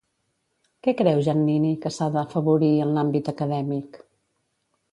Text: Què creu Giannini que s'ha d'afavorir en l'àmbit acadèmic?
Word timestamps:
Què 0.87 0.93
creu 1.01 1.19
Giannini 1.27 1.73
que 1.85 1.91
s'ha 1.97 2.07
d'afavorir 2.15 2.73
en 2.89 2.97
l'àmbit 2.99 3.33
acadèmic? 3.35 4.01